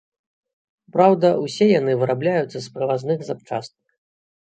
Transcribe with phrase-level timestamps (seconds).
[0.95, 3.77] Праўда, усе яны вырабляюцца з прывазных запчастак.